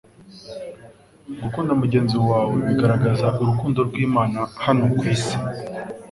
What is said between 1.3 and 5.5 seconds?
Gukunda mugenzi wawe bigaragaza urukundo rw'Imana hano ku isi.